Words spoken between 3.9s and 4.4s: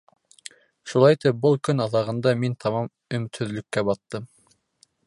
баттым.